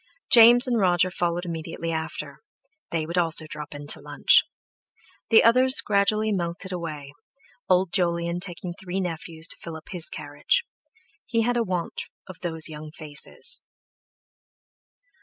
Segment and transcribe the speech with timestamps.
[0.31, 2.39] James and Roger followed immediately after;
[2.89, 4.41] they also would drop in to lunch.
[5.29, 7.13] The others gradually melted away,
[7.69, 10.63] Old Jolyon taking three nephews to fill up his carriage;
[11.27, 13.61] he had a want of those young faces.